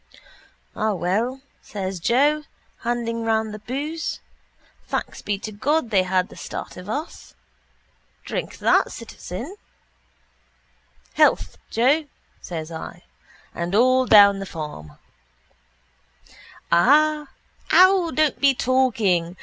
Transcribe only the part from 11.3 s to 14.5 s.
says he, honourable person. —Health, Joe, says I. And all down the